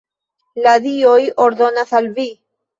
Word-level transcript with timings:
La 0.67 0.73
dioj 0.85 1.19
ordonas 1.47 1.97
al 2.03 2.13
vi! 2.19 2.29